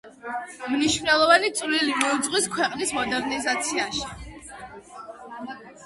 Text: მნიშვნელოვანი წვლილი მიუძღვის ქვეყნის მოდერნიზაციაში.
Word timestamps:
მნიშვნელოვანი 0.71 1.51
წვლილი 1.59 1.99
მიუძღვის 1.99 2.49
ქვეყნის 2.57 2.97
მოდერნიზაციაში. 2.99 4.05